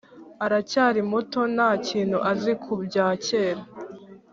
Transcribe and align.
Aracyari 0.45 1.01
muto 1.11 1.41
ntakintu 1.53 2.17
azi 2.31 2.53
kubya 2.63 3.07
kera 3.25 3.61